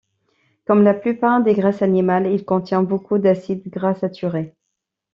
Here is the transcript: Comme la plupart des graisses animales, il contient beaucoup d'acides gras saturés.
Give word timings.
Comme 0.65 0.81
la 0.83 0.95
plupart 0.95 1.43
des 1.43 1.53
graisses 1.53 1.83
animales, 1.83 2.25
il 2.25 2.43
contient 2.43 2.81
beaucoup 2.81 3.19
d'acides 3.19 3.67
gras 3.69 3.93
saturés. 3.93 4.55